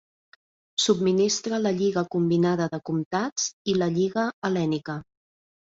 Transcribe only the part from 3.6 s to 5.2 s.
i la Lliga Hel·lènica.